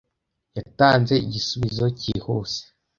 Yatanze 0.55 1.13
igisubizo 1.25 1.85
cyihuse. 1.99 2.61